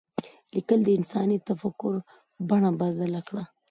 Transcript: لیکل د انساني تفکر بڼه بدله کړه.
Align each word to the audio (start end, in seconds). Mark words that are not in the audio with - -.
لیکل 0.55 0.79
د 0.83 0.89
انساني 0.97 1.37
تفکر 1.49 1.93
بڼه 2.49 2.71
بدله 2.81 3.21
کړه. 3.27 3.43